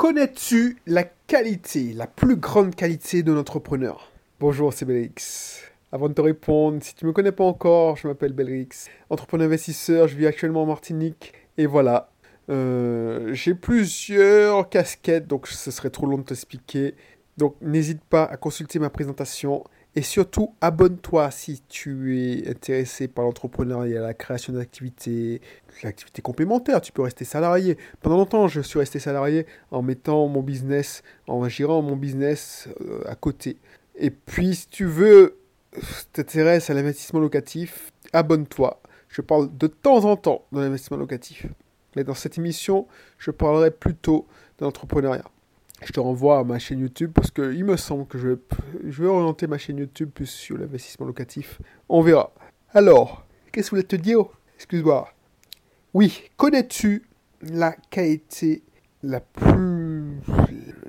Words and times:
Connais-tu 0.00 0.78
la 0.86 1.04
qualité, 1.04 1.92
la 1.92 2.06
plus 2.06 2.36
grande 2.36 2.74
qualité 2.74 3.22
de 3.22 3.32
l'entrepreneur? 3.32 4.10
Bonjour, 4.40 4.72
c'est 4.72 4.86
Belrix. 4.86 5.60
Avant 5.92 6.08
de 6.08 6.14
te 6.14 6.22
répondre, 6.22 6.82
si 6.82 6.94
tu 6.94 7.04
ne 7.04 7.10
me 7.10 7.12
connais 7.12 7.32
pas 7.32 7.44
encore, 7.44 7.98
je 7.98 8.08
m'appelle 8.08 8.32
Belrix, 8.32 8.88
entrepreneur 9.10 9.48
investisseur, 9.48 10.08
je 10.08 10.16
vis 10.16 10.26
actuellement 10.26 10.62
en 10.62 10.66
Martinique. 10.66 11.34
Et 11.58 11.66
voilà, 11.66 12.08
euh, 12.48 13.34
j'ai 13.34 13.54
plusieurs 13.54 14.70
casquettes, 14.70 15.26
donc 15.26 15.46
ce 15.46 15.70
serait 15.70 15.90
trop 15.90 16.06
long 16.06 16.16
de 16.16 16.22
t'expliquer. 16.22 16.94
Donc 17.36 17.56
n'hésite 17.60 18.02
pas 18.02 18.24
à 18.24 18.38
consulter 18.38 18.78
ma 18.78 18.88
présentation 18.88 19.64
et 19.96 20.02
surtout, 20.02 20.54
abonne-toi 20.60 21.32
si 21.32 21.62
tu 21.68 22.16
es 22.16 22.48
intéressé 22.48 23.08
par 23.08 23.24
l'entrepreneuriat, 23.24 24.00
la 24.00 24.14
création 24.14 24.52
d'activités, 24.52 25.40
l'activité 25.82 26.22
complémentaire. 26.22 26.80
Tu 26.80 26.92
peux 26.92 27.02
rester 27.02 27.24
salarié. 27.24 27.76
Pendant 28.00 28.16
longtemps, 28.16 28.46
je 28.46 28.60
suis 28.60 28.78
resté 28.78 29.00
salarié 29.00 29.46
en 29.72 29.82
mettant 29.82 30.28
mon 30.28 30.42
business, 30.42 31.02
en 31.26 31.48
gérant 31.48 31.82
mon 31.82 31.96
business 31.96 32.68
euh, 32.82 33.02
à 33.06 33.16
côté. 33.16 33.56
Et 33.96 34.10
puis, 34.10 34.54
si 34.54 34.68
tu 34.68 34.84
veux, 34.84 35.38
t'intéresses 36.12 36.70
à 36.70 36.74
l'investissement 36.74 37.18
locatif, 37.18 37.90
abonne-toi. 38.12 38.80
Je 39.08 39.22
parle 39.22 39.56
de 39.56 39.66
temps 39.66 40.04
en 40.04 40.16
temps 40.16 40.44
de 40.52 40.60
l'investissement 40.60 40.98
locatif. 40.98 41.46
Mais 41.96 42.04
dans 42.04 42.14
cette 42.14 42.38
émission, 42.38 42.86
je 43.18 43.32
parlerai 43.32 43.72
plutôt 43.72 44.28
de 44.58 44.64
l'entrepreneuriat 44.64 45.24
je 45.82 45.92
te 45.92 46.00
renvoie 46.00 46.38
à 46.38 46.44
ma 46.44 46.58
chaîne 46.58 46.80
YouTube 46.80 47.12
parce 47.14 47.30
qu'il 47.30 47.64
me 47.64 47.76
semble 47.76 48.06
que 48.06 48.18
je 48.18 48.28
vais, 49.02 49.06
orienter 49.06 49.46
ma 49.46 49.58
chaîne 49.58 49.78
YouTube 49.78 50.10
plus 50.10 50.26
sur 50.26 50.58
l'investissement 50.58 51.06
locatif. 51.06 51.60
On 51.88 52.02
verra. 52.02 52.32
Alors, 52.72 53.26
qu'est-ce 53.52 53.70
que 53.70 53.76
je 53.76 53.82
voulais 53.82 53.88
te 53.88 53.96
dire? 53.96 54.24
Excuse-moi. 54.56 55.08
Oui, 55.94 56.22
connais-tu 56.36 57.04
la 57.42 57.72
qualité 57.72 58.62
la 59.02 59.20
plus, 59.20 60.18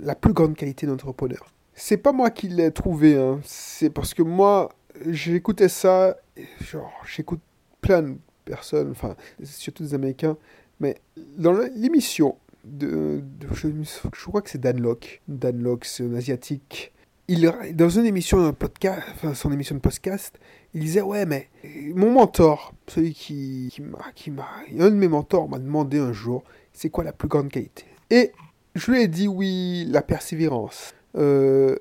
la 0.02 0.16
plus 0.16 0.34
grande 0.34 0.56
qualité 0.56 0.86
d'entrepreneur? 0.86 1.48
C'est 1.74 1.98
pas 1.98 2.12
moi 2.12 2.30
qui 2.30 2.50
l'ai 2.50 2.72
trouvé, 2.72 3.18
hein. 3.18 3.40
c'est 3.44 3.90
parce 3.90 4.14
que 4.14 4.22
moi, 4.22 4.70
j'écoutais 5.08 5.70
ça, 5.70 6.18
genre, 6.60 6.92
j'écoute 7.06 7.40
plein 7.80 8.04
de 8.04 8.18
personnes, 8.46 8.92
enfin, 8.92 9.16
surtout 9.44 9.84
des 9.84 9.94
Américains, 9.94 10.38
mais 10.80 10.98
dans 11.38 11.54
l'émission, 11.54 12.38
de, 12.64 13.24
je, 13.54 14.26
crois 14.26 14.42
que 14.42 14.50
c'est 14.50 14.62
Dan 14.62 14.80
Locke. 14.80 15.22
Dan 15.28 15.62
Locke, 15.62 15.86
c'est 15.86 16.04
un 16.04 16.14
asiatique. 16.16 16.94
Il, 17.28 17.52
dans 17.74 17.90
une 17.90 18.06
émission, 18.06 18.46
un 18.46 18.54
podcast, 18.54 19.02
enfin 19.14 19.34
son 19.34 19.52
émission 19.52 19.76
de 19.76 19.80
podcast, 19.80 20.38
il 20.74 20.82
disait 20.82 21.02
ouais 21.02 21.26
mais 21.26 21.50
mon 21.96 22.12
mentor, 22.12 22.74
celui 22.88 23.14
qui, 23.14 23.74
qui 24.16 24.32
m'a, 24.32 24.46
un 24.78 24.90
de 24.90 24.96
mes 24.96 25.08
mentors 25.08 25.48
m'a 25.48 25.60
demandé 25.60 25.98
un 25.98 26.12
jour, 26.12 26.44
c'est 26.74 26.90
quoi 26.90 27.04
la 27.04 27.14
plus 27.14 27.30
grande 27.30 27.50
qualité? 27.50 27.86
Et 28.10 28.34
je 28.76 28.92
lui 28.92 29.02
ai 29.02 29.08
dit 29.08 29.28
oui, 29.28 29.86
la 29.88 30.02
persévérance, 30.02 30.94
euh, 31.16 31.78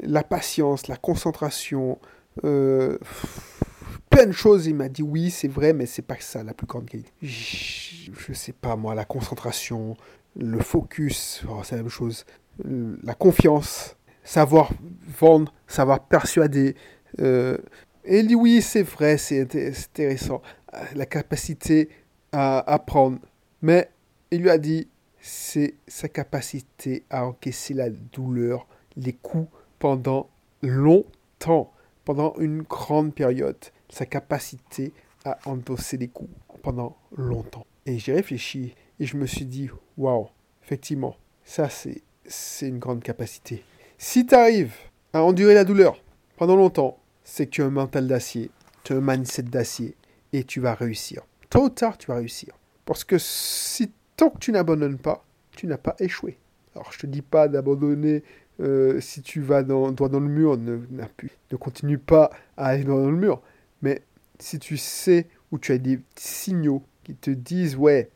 la 0.00 0.22
patience, 0.22 0.88
la 0.88 0.96
concentration, 0.96 1.98
euh, 2.44 2.98
plein 4.10 4.26
de 4.26 4.32
choses. 4.32 4.66
Il 4.66 4.76
m'a 4.76 4.88
dit 4.88 5.02
oui, 5.02 5.30
c'est 5.30 5.48
vrai, 5.48 5.72
mais 5.72 5.86
c'est 5.86 6.02
pas 6.02 6.16
ça 6.20 6.42
la 6.42 6.54
plus 6.54 6.66
grande 6.66 6.86
qualité. 6.86 7.12
Je 7.20 8.32
sais 8.32 8.52
pas 8.52 8.76
moi, 8.76 8.94
la 8.94 9.04
concentration, 9.04 9.96
le 10.36 10.58
focus, 10.60 11.44
oh, 11.48 11.60
c'est 11.62 11.76
la 11.76 11.82
même 11.82 11.90
chose, 11.90 12.24
la 12.64 13.14
confiance, 13.14 13.96
savoir 14.22 14.70
vendre, 15.18 15.52
savoir 15.66 16.00
persuader. 16.00 16.74
Euh, 17.20 17.58
et 18.04 18.22
oui, 18.34 18.60
c'est 18.60 18.82
vrai, 18.82 19.16
c'est 19.16 19.40
intéressant, 19.40 20.42
euh, 20.74 20.78
la 20.94 21.06
capacité 21.06 21.88
à 22.32 22.58
apprendre. 22.72 23.18
Mais 23.62 23.88
il 24.30 24.42
lui 24.42 24.50
a 24.50 24.58
dit, 24.58 24.88
c'est 25.20 25.74
sa 25.86 26.08
capacité 26.08 27.04
à 27.08 27.26
encaisser 27.26 27.74
la 27.74 27.88
douleur, 27.88 28.66
les 28.96 29.14
coups 29.14 29.48
pendant 29.78 30.28
longtemps, 30.62 31.72
pendant 32.04 32.34
une 32.38 32.62
grande 32.62 33.14
période. 33.14 33.56
Sa 33.88 34.06
capacité 34.06 34.92
à 35.24 35.38
endosser 35.46 35.96
les 35.96 36.08
coups 36.08 36.30
pendant 36.62 36.96
longtemps. 37.16 37.66
Et 37.86 37.98
j'ai 37.98 38.12
réfléchi 38.12 38.74
et 39.00 39.06
je 39.06 39.16
me 39.16 39.26
suis 39.26 39.44
dit, 39.44 39.70
waouh, 39.96 40.28
effectivement, 40.62 41.16
ça 41.44 41.68
c'est, 41.68 42.02
une 42.62 42.78
grande 42.78 43.02
capacité. 43.02 43.62
Si 43.98 44.26
tu 44.26 44.34
arrives 44.34 44.74
à 45.12 45.22
endurer 45.22 45.54
la 45.54 45.64
douleur 45.64 46.02
pendant 46.36 46.56
longtemps, 46.56 46.98
c'est 47.22 47.46
que 47.46 47.50
tu 47.50 47.62
as 47.62 47.66
un 47.66 47.70
mental 47.70 48.06
d'acier, 48.06 48.50
tu 48.82 48.92
as 48.92 48.96
un 48.96 49.00
mindset 49.00 49.42
d'acier 49.42 49.96
et 50.32 50.44
tu 50.44 50.60
vas 50.60 50.74
réussir. 50.74 51.22
Tôt 51.50 51.64
ou 51.64 51.68
tard, 51.68 51.98
tu 51.98 52.06
vas 52.08 52.16
réussir. 52.16 52.54
Parce 52.84 53.04
que 53.04 53.16
si 53.18 53.92
tant 54.16 54.30
que 54.30 54.38
tu 54.38 54.52
n'abandonnes 54.52 54.98
pas, 54.98 55.24
tu 55.52 55.66
n'as 55.66 55.78
pas 55.78 55.96
échoué. 55.98 56.38
Alors 56.74 56.92
je 56.92 56.98
te 56.98 57.06
dis 57.06 57.22
pas 57.22 57.48
d'abandonner 57.48 58.22
euh, 58.60 59.00
si 59.00 59.22
tu 59.22 59.40
vas 59.40 59.62
dans, 59.62 59.92
droit 59.92 60.08
dans 60.08 60.20
le 60.20 60.28
mur, 60.28 60.56
ne, 60.56 60.78
ne 60.90 61.56
continue 61.56 61.98
pas 61.98 62.30
à 62.56 62.66
aller 62.66 62.84
droit 62.84 63.00
dans 63.00 63.10
le 63.10 63.16
mur. 63.16 63.42
Mais 63.82 64.02
si 64.38 64.58
tu 64.58 64.76
sais 64.76 65.28
où 65.50 65.58
tu 65.58 65.72
as 65.72 65.78
des 65.78 66.00
signaux 66.16 66.82
qui 67.04 67.14
te 67.14 67.30
disent 67.30 67.76
ouais, 67.76 68.10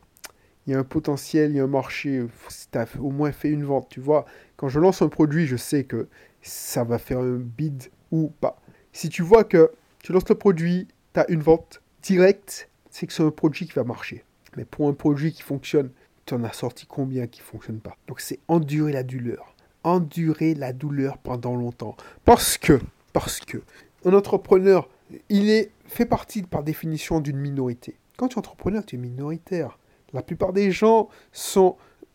il 0.68 0.72
y 0.72 0.74
a 0.74 0.78
un 0.78 0.84
potentiel, 0.84 1.52
il 1.52 1.56
y 1.56 1.60
a 1.60 1.64
un 1.64 1.66
marché, 1.66 2.26
tu 2.70 2.78
as 2.78 2.86
au 3.00 3.10
moins 3.10 3.32
fait 3.32 3.48
une 3.48 3.64
vente, 3.64 3.88
tu 3.88 4.00
vois. 4.00 4.26
Quand 4.58 4.68
je 4.68 4.78
lance 4.78 5.00
un 5.00 5.08
produit, 5.08 5.46
je 5.46 5.56
sais 5.56 5.84
que 5.84 6.08
ça 6.42 6.84
va 6.84 6.98
faire 6.98 7.20
un 7.20 7.38
bid 7.38 7.84
ou 8.12 8.30
pas. 8.42 8.60
Si 8.92 9.08
tu 9.08 9.22
vois 9.22 9.44
que 9.44 9.70
tu 10.00 10.12
lances 10.12 10.28
le 10.28 10.34
produit, 10.34 10.86
tu 11.14 11.20
as 11.20 11.30
une 11.30 11.40
vente 11.40 11.80
directe, 12.02 12.68
c'est 12.90 13.06
que 13.06 13.14
c'est 13.14 13.22
un 13.22 13.30
produit 13.30 13.66
qui 13.66 13.72
va 13.72 13.84
marcher. 13.84 14.24
Mais 14.58 14.66
pour 14.66 14.88
un 14.88 14.92
produit 14.92 15.32
qui 15.32 15.40
fonctionne, 15.40 15.90
tu 16.26 16.34
en 16.34 16.44
as 16.44 16.52
sorti 16.52 16.84
combien 16.84 17.26
qui 17.28 17.40
ne 17.40 17.46
fonctionne 17.46 17.80
pas 17.80 17.96
Donc 18.06 18.20
c'est 18.20 18.38
endurer 18.46 18.92
la 18.92 19.04
douleur. 19.04 19.54
Endurer 19.84 20.54
la 20.54 20.74
douleur 20.74 21.16
pendant 21.16 21.56
longtemps. 21.56 21.96
Parce 22.26 22.58
que, 22.58 22.78
parce 23.14 23.40
que, 23.40 23.62
un 24.04 24.12
entrepreneur, 24.12 24.86
il 25.30 25.48
est 25.48 25.70
fait 25.86 26.04
partie 26.04 26.42
par 26.42 26.62
définition 26.62 27.20
d'une 27.20 27.38
minorité. 27.38 27.94
Quand 28.18 28.28
tu 28.28 28.34
es 28.34 28.38
entrepreneur, 28.38 28.84
tu 28.84 28.96
es 28.96 28.98
minoritaire. 28.98 29.77
La 30.12 30.22
plupart 30.22 30.52
des 30.52 30.70
gens 30.70 31.08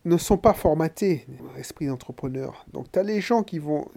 ne 0.06 0.18
sont 0.18 0.38
pas 0.38 0.54
formatés, 0.54 1.26
esprit 1.58 1.88
d'entrepreneur. 1.88 2.66
Donc 2.74 2.92
tu 2.92 3.00
as 3.00 3.04
les 3.04 3.22
gens 3.22 3.44
qui 3.44 3.60
vont 3.60 3.88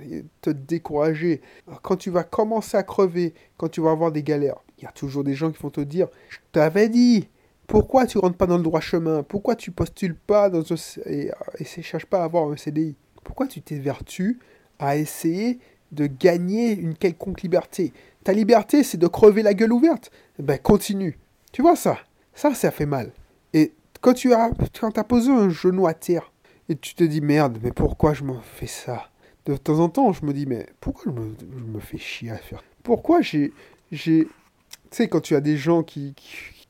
te 0.42 0.50
décourager. 0.50 1.40
Quand 1.82 1.96
tu 1.96 2.10
vas 2.10 2.24
commencer 2.24 2.76
à 2.76 2.82
crever, 2.82 3.34
quand 3.56 3.68
tu 3.68 3.80
vas 3.80 3.90
avoir 3.90 4.12
des 4.12 4.22
galères, 4.22 4.58
il 4.78 4.84
y 4.84 4.86
a 4.86 4.92
toujours 4.92 5.24
des 5.24 5.34
gens 5.34 5.50
qui 5.50 5.62
vont 5.62 5.70
te 5.70 5.80
dire, 5.80 6.08
je 6.28 6.38
t'avais 6.52 6.88
dit, 6.88 7.28
pourquoi 7.66 8.06
tu 8.06 8.18
rentres 8.18 8.36
pas 8.36 8.46
dans 8.46 8.58
le 8.58 8.62
droit 8.62 8.80
chemin? 8.80 9.22
Pourquoi 9.22 9.56
tu 9.56 9.70
postules 9.70 10.14
pas 10.14 10.50
dans 10.50 10.62
et, 11.06 11.30
ne 11.60 11.82
cherches 11.82 12.06
pas 12.06 12.20
à 12.20 12.24
avoir 12.24 12.50
un 12.50 12.56
CDI 12.56 12.94
Pourquoi 13.24 13.46
tu 13.46 13.60
t'évertues 13.60 14.38
à 14.78 14.96
essayer 14.96 15.58
de 15.92 16.06
gagner 16.06 16.72
une 16.72 16.94
quelconque 16.94 17.42
liberté? 17.42 17.92
Ta 18.22 18.32
liberté, 18.32 18.82
c'est 18.82 18.98
de 18.98 19.06
crever 19.06 19.42
la 19.42 19.54
gueule 19.54 19.72
ouverte. 19.72 20.10
Ben 20.38 20.58
continue. 20.58 21.18
Tu 21.52 21.62
vois 21.62 21.76
ça? 21.76 21.98
Ça, 22.34 22.54
ça 22.54 22.70
fait 22.70 22.86
mal. 22.86 23.10
Quand 24.06 24.14
tu 24.14 24.32
as, 24.32 24.52
quand 24.78 24.96
as 24.98 25.02
posé 25.02 25.32
un 25.32 25.48
genou 25.48 25.88
à 25.88 25.92
terre 25.92 26.30
et 26.68 26.76
tu 26.76 26.94
te 26.94 27.02
dis 27.02 27.20
merde, 27.20 27.58
mais 27.60 27.72
pourquoi 27.72 28.14
je 28.14 28.22
me 28.22 28.38
fais 28.40 28.68
ça? 28.68 29.10
De 29.46 29.56
temps 29.56 29.80
en 29.80 29.88
temps, 29.88 30.12
je 30.12 30.24
me 30.24 30.32
dis 30.32 30.46
mais 30.46 30.68
pourquoi 30.80 31.12
je 31.12 31.20
me, 31.72 31.80
fais 31.80 31.98
chier 31.98 32.30
à 32.30 32.36
faire? 32.36 32.62
Pourquoi 32.84 33.20
j'ai. 33.20 33.52
j'ai 33.90 34.28
tu 34.28 34.30
sais, 34.92 35.08
quand 35.08 35.18
tu 35.18 35.34
as 35.34 35.40
des 35.40 35.56
gens 35.56 35.82
qui, 35.82 36.14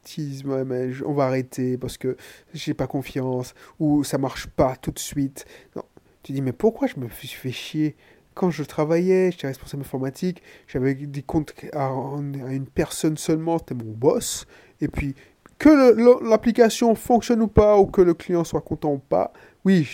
disent 0.07 0.47
ouais, 0.47 0.65
mais 0.65 0.93
on 1.05 1.13
va 1.13 1.27
arrêter 1.27 1.77
parce 1.77 1.99
que 1.99 2.17
j'ai 2.55 2.73
pas 2.73 2.87
confiance 2.87 3.53
ou 3.81 4.03
ça 4.03 4.17
marche 4.17 4.47
pas 4.47 4.75
tout 4.75 4.91
de 4.91 4.99
suite. 4.99 5.45
Non. 5.77 5.83
Tu 6.23 6.33
dis 6.33 6.41
mais 6.41 6.53
pourquoi 6.53 6.89
je 6.89 6.99
me 6.99 7.07
fait 7.07 7.53
chier? 7.53 7.97
Quand 8.33 8.51
je 8.51 8.63
travaillais, 8.63 9.31
j'étais 9.31 9.49
responsable 9.49 9.83
informatique, 9.83 10.43
j'avais 10.69 10.95
des 10.95 11.23
comptes 11.23 11.53
à, 11.75 11.89
à 11.89 12.53
une 12.53 12.67
personne 12.67 13.19
seulement, 13.19 13.59
c'était 13.59 13.75
mon 13.75 13.93
boss. 13.93 14.47
Et 14.81 14.89
puis 14.89 15.15
que 15.59 16.25
l'application 16.29 16.95
fonctionne 16.95 17.43
ou 17.43 17.49
pas, 17.49 17.79
ou 17.79 17.87
que 17.87 18.03
le 18.03 18.15
client 18.15 18.45
soit 18.45 18.61
content 18.61 18.93
ou 18.93 18.99
pas, 18.99 19.33
oui, 19.65 19.89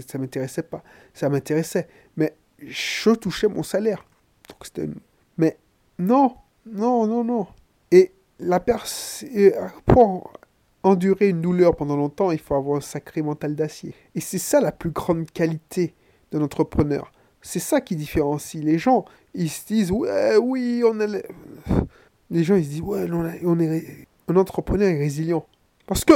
ça 0.00 0.18
m'intéressait 0.18 0.62
pas. 0.62 0.82
Ça 1.12 1.28
m'intéressait. 1.28 1.88
Mais 2.16 2.34
je 2.58 3.10
touchais 3.10 3.48
mon 3.48 3.62
salaire. 3.62 4.04
Donc 4.48 4.88
Mais 5.38 5.58
non, 5.98 6.34
non, 6.66 7.06
non, 7.06 7.24
non. 7.24 7.46
Et 7.90 8.12
la 8.38 8.60
pour 9.86 10.32
endurer 10.82 11.30
une 11.30 11.40
douleur 11.40 11.76
pendant 11.76 11.96
longtemps, 11.96 12.30
il 12.30 12.38
faut 12.38 12.54
avoir 12.54 12.78
un 12.78 12.82
sacré 12.82 13.22
mental 13.22 13.54
d'acier. 13.54 13.94
Et 14.14 14.20
c'est 14.20 14.38
ça 14.38 14.60
la 14.60 14.72
plus 14.72 14.90
grande 14.90 15.30
qualité 15.30 15.94
d'un 16.30 16.42
entrepreneur. 16.42 17.10
C'est 17.42 17.60
ça 17.60 17.80
qui 17.80 17.96
différencie 17.96 18.62
les 18.62 18.78
gens. 18.78 19.04
Ils 19.34 19.50
se 19.50 19.66
disent, 19.66 19.90
ouais, 19.90 20.36
oui, 20.36 20.82
on 20.86 20.98
est... 21.00 21.26
Les 22.30 22.42
gens, 22.42 22.56
ils 22.56 22.64
se 22.64 22.70
disent, 22.70 22.80
ouais, 22.80 23.06
on 23.44 23.58
est 23.60 24.06
un 24.28 24.36
entrepreneur 24.36 24.88
est 24.88 24.98
résilient. 24.98 25.46
Parce 25.86 26.04
que 26.04 26.14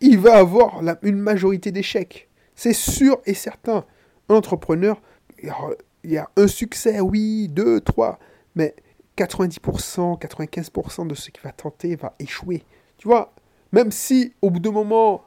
il 0.00 0.18
va 0.18 0.36
avoir 0.36 0.80
une 1.02 1.18
majorité 1.18 1.72
d'échecs. 1.72 2.28
C'est 2.54 2.72
sûr 2.72 3.20
et 3.26 3.34
certain. 3.34 3.84
Un 4.28 4.34
entrepreneur, 4.34 5.00
il 5.42 6.10
y 6.10 6.16
a 6.18 6.30
un 6.36 6.46
succès, 6.46 7.00
oui, 7.00 7.48
deux, 7.48 7.80
trois, 7.80 8.18
mais 8.54 8.74
90%, 9.16 10.20
95% 10.20 11.06
de 11.06 11.14
ce 11.14 11.30
qu'il 11.30 11.42
va 11.42 11.52
tenter 11.52 11.96
va 11.96 12.14
échouer. 12.18 12.62
Tu 12.96 13.08
vois, 13.08 13.34
Même 13.72 13.90
si, 13.90 14.32
au 14.40 14.50
bout 14.50 14.60
d'un 14.60 14.72
moment, 14.72 15.24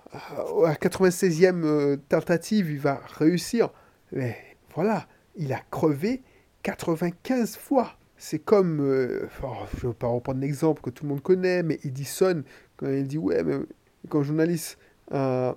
à 0.66 0.74
96e 0.74 2.00
tentative, 2.10 2.72
il 2.72 2.80
va 2.80 3.02
réussir, 3.18 3.70
mais 4.12 4.36
voilà, 4.74 5.08
il 5.36 5.54
a 5.54 5.60
crevé 5.70 6.24
95 6.64 7.58
fois. 7.58 7.94
C'est 8.24 8.38
comme, 8.38 8.78
je 8.78 9.88
ne 9.88 9.92
vais 9.92 9.98
pas 9.98 10.08
reprendre 10.08 10.40
l'exemple 10.42 10.84
que 10.84 10.92
tout 10.92 11.06
le 11.06 11.10
monde 11.10 11.24
connaît, 11.24 11.64
mais 11.64 11.80
Edison, 11.84 12.44
quand 12.78 12.88
il 12.88 13.08
dit, 13.08 13.18
ouais, 13.18 13.44
mais 13.44 13.56
quand 14.10 14.20
le 14.20 14.24
journaliste 14.26 14.78
euh, 15.12 15.52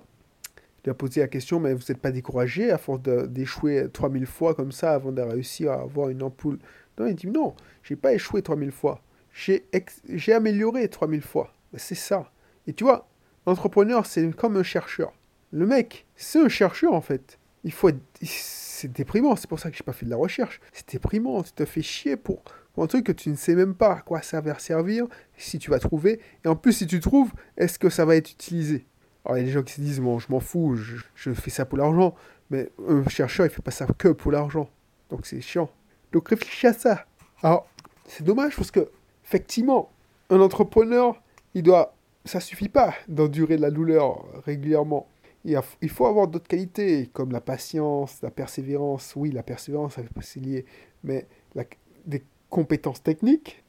lui 0.83 0.89
a 0.89 0.95
posé 0.95 1.21
la 1.21 1.27
question, 1.27 1.59
mais 1.59 1.75
vous 1.75 1.83
n'êtes 1.87 1.99
pas 1.99 2.09
découragé 2.09 2.71
à 2.71 2.79
force 2.79 3.03
d'échouer 3.03 3.87
3000 3.93 4.25
fois 4.25 4.55
comme 4.55 4.71
ça 4.71 4.93
avant 4.93 5.11
de 5.11 5.21
réussir 5.21 5.73
à 5.73 5.81
avoir 5.81 6.09
une 6.09 6.23
ampoule? 6.23 6.57
Non, 6.97 7.05
il 7.05 7.13
dit, 7.13 7.27
non, 7.27 7.53
j'ai 7.83 7.95
pas 7.95 8.15
échoué 8.15 8.41
3000 8.41 8.71
fois. 8.71 8.99
J'ai 9.31 10.33
amélioré 10.33 10.89
3000 10.89 11.21
fois. 11.21 11.53
C'est 11.75 11.93
ça. 11.93 12.31
Et 12.65 12.73
tu 12.73 12.83
vois, 12.83 13.07
l'entrepreneur, 13.45 14.07
c'est 14.07 14.27
comme 14.35 14.57
un 14.57 14.63
chercheur. 14.63 15.13
Le 15.51 15.67
mec, 15.67 16.07
c'est 16.15 16.39
un 16.39 16.49
chercheur 16.49 16.95
en 16.95 17.01
fait. 17.01 17.37
Il 17.65 17.73
faut 17.73 17.89
C'est 18.21 18.91
déprimant, 18.91 19.35
c'est 19.35 19.49
pour 19.49 19.59
ça 19.59 19.71
que 19.71 19.75
j'ai 19.75 19.83
pas 19.83 19.91
fait 19.91 20.05
de 20.05 20.11
la 20.11 20.17
recherche. 20.17 20.61
C'est 20.71 20.87
déprimant, 20.93 21.41
tu 21.43 21.51
te 21.51 21.65
fais 21.65 21.81
chier 21.81 22.15
pour, 22.15 22.43
un 22.77 22.87
truc 22.87 23.05
que 23.05 23.11
tu 23.11 23.29
ne 23.29 23.35
sais 23.35 23.55
même 23.55 23.73
pas 23.73 23.93
à 23.93 24.01
quoi 24.01 24.21
ça 24.21 24.39
va 24.39 24.57
servir, 24.59 25.07
si 25.35 25.57
tu 25.57 25.71
vas 25.71 25.79
trouver. 25.79 26.21
Et 26.43 26.47
en 26.47 26.55
plus, 26.55 26.73
si 26.73 26.87
tu 26.87 26.99
trouves, 26.99 27.31
est-ce 27.57 27.79
que 27.79 27.89
ça 27.89 28.05
va 28.05 28.15
être 28.15 28.31
utilisé? 28.31 28.85
Alors, 29.25 29.37
il 29.37 29.41
y 29.41 29.43
a 29.43 29.45
des 29.47 29.51
gens 29.51 29.63
qui 29.63 29.73
se 29.73 29.81
disent, 29.81 29.99
bon, 29.99 30.19
je 30.19 30.27
m'en 30.29 30.39
fous, 30.39 30.75
je, 30.75 31.33
fais 31.33 31.49
ça 31.49 31.65
pour 31.65 31.79
l'argent. 31.79 32.13
Mais 32.51 32.69
un 32.87 33.07
chercheur, 33.09 33.47
il 33.47 33.49
fait 33.49 33.63
pas 33.63 33.71
ça 33.71 33.87
que 33.97 34.09
pour 34.09 34.31
l'argent. 34.31 34.69
Donc, 35.09 35.25
c'est 35.25 35.41
chiant. 35.41 35.69
Donc, 36.11 36.29
réfléchis 36.29 36.67
à 36.67 36.73
ça. 36.73 37.05
Alors, 37.41 37.67
c'est 38.07 38.23
dommage 38.23 38.55
parce 38.55 38.69
que, 38.69 38.87
effectivement, 39.25 39.91
un 40.29 40.39
entrepreneur, 40.39 41.19
il 41.55 41.63
doit. 41.63 41.95
Ça 42.25 42.39
suffit 42.39 42.69
pas 42.69 42.93
d'endurer 43.07 43.57
de 43.57 43.61
la 43.61 43.71
douleur 43.71 44.25
régulièrement. 44.45 45.07
Il, 45.45 45.89
faut 45.89 46.07
avoir 46.07 46.27
d'autres 46.27 46.47
qualités, 46.47 47.07
comme 47.13 47.31
la 47.31 47.41
patience, 47.41 48.19
la 48.23 48.31
persévérance. 48.31 49.13
Oui, 49.15 49.31
la 49.31 49.43
persévérance, 49.43 49.95
c'est 50.21 50.39
lié. 50.39 50.65
Mais 51.03 51.27
la, 51.53 51.65
des 52.05 52.23
compétences 52.49 53.03
techniques, 53.03 53.63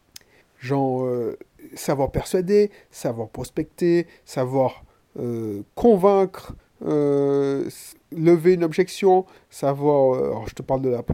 genre 0.58 1.05
euh, 1.05 1.38
savoir 1.75 2.11
persuader, 2.11 2.70
savoir 2.90 3.28
prospecter, 3.28 4.06
savoir 4.25 4.84
euh, 5.19 5.62
convaincre, 5.75 6.55
euh, 6.87 7.69
lever 8.11 8.55
une 8.55 8.64
objection, 8.64 9.26
savoir, 9.50 10.46
je 10.46 10.55
te 10.55 10.62
parle 10.62 10.81
de 10.81 10.90
la, 10.90 11.05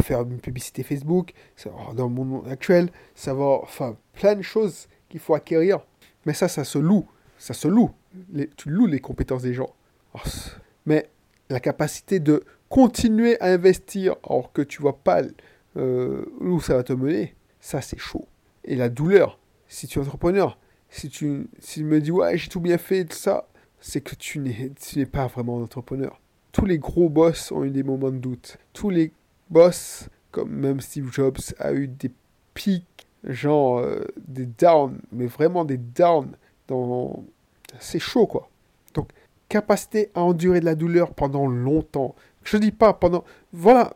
faire 0.00 0.22
une 0.22 0.40
publicité 0.40 0.82
Facebook, 0.82 1.32
dans 1.94 2.08
le 2.08 2.14
monde 2.14 2.48
actuel, 2.48 2.90
savoir, 3.14 3.62
enfin, 3.62 3.96
plein 4.14 4.34
de 4.34 4.42
choses 4.42 4.88
qu'il 5.08 5.20
faut 5.20 5.34
acquérir. 5.34 5.80
Mais 6.24 6.34
ça, 6.34 6.48
ça 6.48 6.64
se 6.64 6.78
loue, 6.78 7.06
ça 7.38 7.54
se 7.54 7.68
loue. 7.68 7.90
tu 8.56 8.70
loues 8.70 8.86
les 8.86 9.00
compétences 9.00 9.42
des 9.42 9.54
gens. 9.54 9.74
Mais 10.86 11.08
la 11.48 11.60
capacité 11.60 12.20
de 12.20 12.44
continuer 12.68 13.40
à 13.40 13.46
investir 13.46 14.16
alors 14.28 14.52
que 14.52 14.62
tu 14.62 14.80
vois 14.80 14.98
pas 14.98 15.22
euh, 15.76 16.24
où 16.40 16.60
ça 16.60 16.76
va 16.76 16.82
te 16.82 16.92
mener, 16.92 17.34
ça 17.60 17.80
c'est 17.80 17.98
chaud. 17.98 18.26
Et 18.64 18.76
la 18.76 18.88
douleur, 18.88 19.38
si 19.68 19.86
tu 19.86 19.98
es 19.98 20.02
entrepreneur, 20.02 20.58
si 20.88 21.08
tu, 21.08 21.48
si 21.58 21.84
me 21.84 22.00
dis 22.00 22.10
ouais 22.10 22.36
j'ai 22.38 22.48
tout 22.48 22.60
bien 22.60 22.78
fait 22.78 23.12
ça, 23.12 23.46
c'est 23.80 24.00
que 24.00 24.14
tu 24.14 24.38
n'es 24.38 25.06
pas 25.06 25.26
vraiment 25.26 25.58
un 25.58 25.62
entrepreneur. 25.62 26.20
Tous 26.52 26.66
les 26.66 26.78
gros 26.78 27.08
boss 27.08 27.50
ont 27.50 27.64
eu 27.64 27.70
des 27.70 27.82
moments 27.82 28.10
de 28.10 28.18
doute. 28.18 28.58
Tous 28.72 28.90
les 28.90 29.12
boss, 29.50 30.08
comme 30.30 30.50
même 30.50 30.80
Steve 30.80 31.10
Jobs, 31.12 31.38
a 31.58 31.72
eu 31.72 31.88
des 31.88 32.10
pics, 32.54 33.06
genre 33.24 33.78
euh, 33.78 34.06
des 34.16 34.46
downs, 34.46 35.00
mais 35.10 35.26
vraiment 35.26 35.64
des 35.64 35.78
downs. 35.78 36.36
C'est 37.80 37.98
chaud 37.98 38.26
quoi. 38.26 38.48
Donc 38.94 39.08
capacité 39.52 40.10
à 40.14 40.22
endurer 40.22 40.60
de 40.60 40.64
la 40.64 40.74
douleur 40.74 41.12
pendant 41.12 41.46
longtemps, 41.46 42.14
je 42.42 42.56
dis 42.56 42.72
pas 42.72 42.94
pendant. 42.94 43.22
Voilà, 43.52 43.94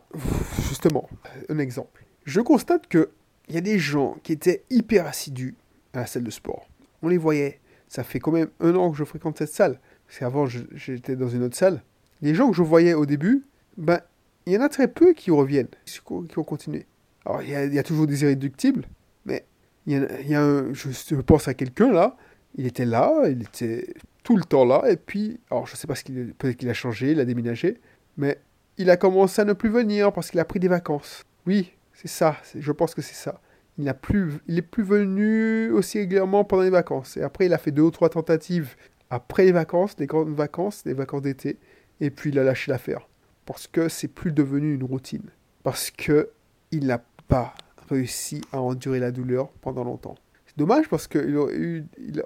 justement, 0.69 1.09
un 1.49 1.57
exemple. 1.57 2.05
Je 2.25 2.41
constate 2.41 2.85
que 2.85 3.09
il 3.49 3.55
y 3.55 3.57
a 3.57 3.61
des 3.61 3.79
gens 3.79 4.17
qui 4.21 4.33
étaient 4.33 4.65
hyper 4.69 5.07
assidus 5.07 5.55
à 5.93 6.01
la 6.01 6.05
salle 6.05 6.23
de 6.23 6.29
sport. 6.29 6.67
On 7.01 7.07
les 7.07 7.17
voyait. 7.17 7.59
Ça 7.87 8.03
fait 8.03 8.19
quand 8.19 8.31
même 8.31 8.49
un 8.59 8.75
an 8.75 8.91
que 8.91 8.97
je 8.97 9.03
fréquente 9.03 9.39
cette 9.39 9.51
salle. 9.51 9.79
Parce 10.05 10.19
qu'avant, 10.19 10.45
j'étais 10.45 11.15
dans 11.15 11.29
une 11.29 11.41
autre 11.43 11.57
salle. 11.57 11.81
Les 12.21 12.35
gens 12.35 12.51
que 12.51 12.55
je 12.55 12.61
voyais 12.61 12.93
au 12.93 13.07
début, 13.07 13.45
ben, 13.77 14.01
il 14.45 14.53
y 14.53 14.57
en 14.57 14.61
a 14.61 14.69
très 14.69 14.87
peu 14.87 15.13
qui 15.13 15.31
reviennent, 15.31 15.69
qui 15.85 16.37
ont 16.37 16.43
continué. 16.43 16.85
Alors, 17.25 17.41
il 17.41 17.49
y 17.49 17.79
a, 17.79 17.83
toujours 17.83 18.05
des 18.05 18.21
irréductibles, 18.21 18.85
mais 19.25 19.45
il 19.87 19.93
y 20.27 20.35
a, 20.35 20.41
un, 20.43 20.71
je, 20.73 21.15
pense 21.21 21.47
à 21.47 21.53
quelqu'un 21.53 21.91
là, 21.91 22.15
il 22.55 22.67
était 22.67 22.85
là, 22.85 23.11
il 23.27 23.41
était 23.43 23.93
tout 24.27 24.35
le 24.35 24.43
temps 24.43 24.65
là, 24.65 24.83
et 24.89 24.97
puis, 24.97 25.39
alors 25.49 25.67
je 25.67 25.77
sais 25.77 25.87
pas 25.87 25.95
ce 25.95 26.03
qu'il, 26.03 26.33
peut-être 26.33 26.57
qu'il 26.57 26.67
a 26.67 26.73
changé, 26.73 27.13
il 27.13 27.19
a 27.21 27.23
déménagé, 27.23 27.79
mais 28.17 28.41
il 28.77 28.89
a 28.89 28.97
commencé 28.97 29.41
à 29.41 29.45
ne 29.45 29.53
plus 29.53 29.69
venir 29.69 30.11
parce 30.11 30.29
qu'il 30.29 30.39
a 30.41 30.43
pris 30.43 30.59
des 30.59 30.67
vacances. 30.67 31.23
Oui, 31.45 31.71
c'est 31.93 32.09
ça, 32.09 32.35
je 32.53 32.71
pense 32.73 32.93
que 32.93 33.01
c'est 33.01 33.15
ça. 33.15 33.39
Il 33.77 33.85
n'a 33.85 33.93
plus, 33.93 34.33
il 34.47 34.57
est 34.57 34.61
plus 34.61 34.83
venu 34.83 35.71
aussi 35.71 35.99
régulièrement 35.99 36.43
pendant 36.43 36.63
les 36.63 36.69
vacances. 36.69 37.15
Et 37.15 37.21
après, 37.21 37.45
il 37.45 37.53
a 37.53 37.57
fait 37.57 37.71
deux 37.71 37.83
ou 37.83 37.91
trois 37.91 38.09
tentatives 38.09 38.75
après 39.09 39.45
les 39.45 39.53
vacances, 39.53 39.95
les 39.97 40.07
grandes 40.07 40.35
vacances, 40.35 40.83
les 40.85 40.93
vacances 40.93 41.21
d'été, 41.21 41.57
et 42.01 42.09
puis 42.09 42.31
il 42.31 42.37
a 42.37 42.43
lâché 42.43 42.69
l'affaire 42.69 43.07
parce 43.45 43.65
que 43.67 43.87
c'est 43.87 44.09
plus 44.09 44.33
devenu 44.33 44.75
une 44.75 44.83
routine, 44.83 45.29
parce 45.63 45.89
que 45.89 46.31
il 46.71 46.87
n'a 46.87 47.01
pas 47.29 47.53
réussi 47.89 48.41
à 48.51 48.59
endurer 48.59 48.99
la 48.99 49.11
douleur 49.11 49.47
pendant 49.61 49.85
longtemps. 49.85 50.15
C'est 50.47 50.57
dommage 50.57 50.89
parce 50.89 51.07
qu'il 51.07 51.37
aurait 51.37 51.55
eu, 51.55 51.85
il, 51.97 52.21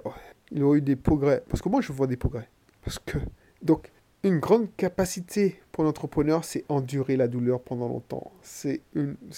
il 0.54 0.62
aurait 0.62 0.78
eu 0.78 0.82
des 0.82 0.96
progrès, 0.96 1.42
parce 1.48 1.62
que 1.62 1.68
moi 1.68 1.80
je 1.80 1.92
vois 1.92 2.06
des 2.06 2.16
progrès, 2.16 2.48
parce 2.84 2.98
que 2.98 3.18
donc 3.62 3.90
une 4.24 4.38
grande 4.38 4.68
capacité 4.76 5.60
pour 5.72 5.84
l'entrepreneur, 5.84 6.44
c'est 6.44 6.64
endurer 6.68 7.16
la 7.16 7.26
douleur 7.26 7.60
pendant 7.60 7.88
longtemps. 7.88 8.30
C'est 8.42 8.80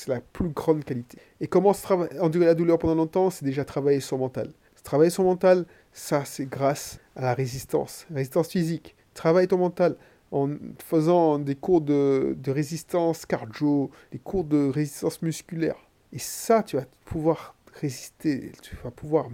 la 0.06 0.20
plus 0.20 0.50
grande 0.50 0.84
qualité. 0.84 1.18
Et 1.40 1.46
comment 1.46 1.72
endurer 2.20 2.44
la 2.44 2.54
douleur 2.54 2.78
pendant 2.78 2.94
longtemps 2.94 3.30
C'est 3.30 3.46
déjà 3.46 3.64
travailler 3.64 4.00
son 4.00 4.18
mental. 4.18 4.52
Travailler 4.82 5.10
son 5.10 5.24
mental, 5.24 5.64
ça, 5.92 6.26
c'est 6.26 6.44
grâce 6.44 6.98
à 7.16 7.22
la 7.22 7.32
résistance, 7.32 8.06
résistance 8.12 8.48
physique. 8.48 8.94
Travaille 9.14 9.48
ton 9.48 9.56
mental 9.56 9.96
en 10.30 10.50
faisant 10.78 11.38
des 11.38 11.54
cours 11.54 11.80
de, 11.80 12.36
de 12.38 12.50
résistance 12.50 13.24
cardio, 13.24 13.90
des 14.12 14.18
cours 14.18 14.44
de 14.44 14.68
résistance 14.68 15.22
musculaire. 15.22 15.76
Et 16.12 16.18
ça, 16.18 16.62
tu 16.62 16.76
vas 16.76 16.84
pouvoir 17.06 17.54
résister, 17.80 18.52
tu 18.60 18.76
vas 18.84 18.90
pouvoir 18.90 19.28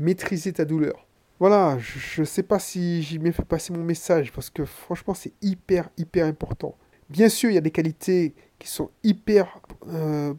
maîtriser 0.00 0.52
ta 0.52 0.64
douleur. 0.64 1.06
Voilà, 1.40 1.78
je 1.78 2.20
ne 2.20 2.26
sais 2.26 2.42
pas 2.42 2.58
si 2.58 3.02
j'ai 3.02 3.16
bien 3.16 3.32
fait 3.32 3.46
passer 3.46 3.72
mon 3.72 3.82
message 3.82 4.30
parce 4.30 4.50
que 4.50 4.66
franchement 4.66 5.14
c'est 5.14 5.32
hyper 5.40 5.88
hyper 5.96 6.26
important. 6.26 6.76
Bien 7.08 7.30
sûr, 7.30 7.48
il 7.48 7.54
y 7.54 7.58
a 7.58 7.62
des 7.62 7.70
qualités 7.70 8.34
qui 8.58 8.68
sont 8.68 8.90
hyper 9.02 9.58
euh, 9.88 10.34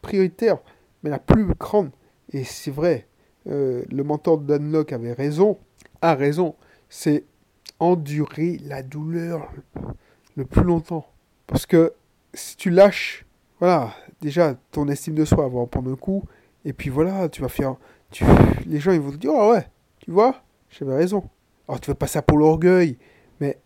prioritaires, 0.00 0.56
mais 1.02 1.10
la 1.10 1.18
plus 1.18 1.44
grande, 1.44 1.90
et 2.32 2.44
c'est 2.44 2.70
vrai, 2.70 3.06
euh, 3.48 3.84
le 3.90 4.02
mentor 4.02 4.38
de 4.38 4.54
Locke 4.54 4.94
avait 4.94 5.12
raison, 5.12 5.58
a 6.00 6.14
raison, 6.14 6.56
c'est 6.88 7.24
endurer 7.78 8.58
la 8.64 8.82
douleur 8.82 9.52
le 10.36 10.46
plus 10.46 10.64
longtemps. 10.64 11.06
Parce 11.46 11.66
que 11.66 11.92
si 12.32 12.56
tu 12.56 12.70
lâches, 12.70 13.26
voilà, 13.58 13.92
déjà 14.22 14.54
ton 14.70 14.88
estime 14.88 15.16
de 15.16 15.26
soi 15.26 15.46
va 15.48 15.58
en 15.58 15.66
prendre 15.66 15.92
un 15.92 15.96
coup, 15.96 16.24
et 16.64 16.72
puis 16.72 16.88
voilà, 16.88 17.28
tu 17.28 17.42
vas 17.42 17.50
faire. 17.50 17.76
Tu, 18.10 18.24
les 18.64 18.80
gens 18.80 18.92
ils 18.92 19.00
vont 19.00 19.12
te 19.12 19.16
dire, 19.16 19.32
oh 19.34 19.52
ouais, 19.52 19.66
tu 20.00 20.10
vois 20.10 20.42
J'avais 20.68 20.96
raison. 20.96 21.28
Alors 21.68 21.80
tu 21.80 21.86
fais 21.86 21.94
pas 21.94 22.06
ça 22.06 22.22
pour 22.22 22.38
l'orgueil, 22.38 22.98
mais 23.40 23.58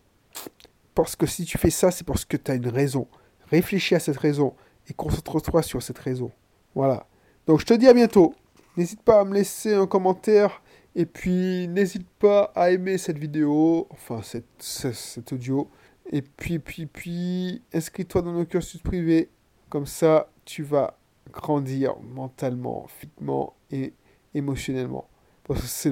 parce 0.93 1.15
que 1.15 1.25
si 1.25 1.45
tu 1.45 1.57
fais 1.57 1.69
ça, 1.69 1.91
c'est 1.91 2.05
parce 2.05 2.23
que 2.25 2.37
tu 2.37 2.51
as 2.51 2.55
une 2.55 2.67
raison. 2.67 3.07
Réfléchis 3.49 3.95
à 3.95 3.99
cette 3.99 4.17
raison 4.17 4.53
et 4.87 4.93
concentre-toi 4.93 5.61
sur 5.63 5.81
cette 5.81 5.99
raison. 5.99 6.31
Voilà. 6.75 7.07
Donc 7.47 7.59
je 7.59 7.65
te 7.65 7.73
dis 7.73 7.87
à 7.87 7.93
bientôt. 7.93 8.33
N'hésite 8.77 9.01
pas 9.01 9.21
à 9.21 9.25
me 9.25 9.33
laisser 9.33 9.73
un 9.73 9.87
commentaire 9.87 10.61
et 10.95 11.05
puis 11.05 11.67
n'hésite 11.67 12.07
pas 12.19 12.51
à 12.55 12.71
aimer 12.71 12.97
cette 12.97 13.17
vidéo, 13.17 13.87
enfin 13.89 14.21
cette, 14.21 14.45
cet 14.59 15.33
audio. 15.33 15.69
Et 16.11 16.21
puis, 16.21 16.59
puis, 16.59 16.85
puis, 16.85 17.63
inscris-toi 17.73 18.21
dans 18.21 18.31
nos 18.31 18.45
cursus 18.45 18.81
privés. 18.81 19.29
Comme 19.69 19.85
ça, 19.87 20.29
tu 20.45 20.61
vas 20.61 20.97
grandir 21.31 21.95
mentalement, 22.01 22.85
physiquement 22.87 23.55
et 23.71 23.93
émotionnellement. 24.33 25.09
C'est 25.53 25.91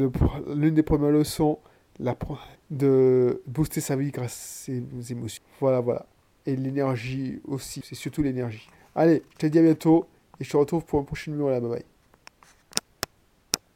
l'une 0.55 0.73
des 0.73 0.83
premières 0.83 1.11
leçons 1.11 1.59
la, 1.99 2.17
de 2.71 3.41
booster 3.47 3.81
sa 3.81 3.95
vie 3.95 4.11
grâce 4.11 4.33
à 4.33 4.65
ses 4.65 5.11
émotions. 5.11 5.43
Voilà, 5.59 5.79
voilà. 5.79 6.05
Et 6.45 6.55
l'énergie 6.55 7.39
aussi, 7.45 7.81
c'est 7.83 7.95
surtout 7.95 8.23
l'énergie. 8.23 8.67
Allez, 8.95 9.23
je 9.33 9.37
te 9.37 9.45
dis 9.45 9.59
à 9.59 9.61
bientôt 9.61 10.07
et 10.39 10.43
je 10.43 10.49
te 10.49 10.57
retrouve 10.57 10.83
pour 10.85 10.99
un 10.99 11.03
prochain 11.03 11.31
numéro 11.31 11.49
là. 11.49 11.59
Bye 11.59 11.69
bye. 11.69 11.92